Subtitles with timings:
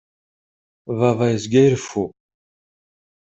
[0.97, 2.03] Baba yezga ireffu.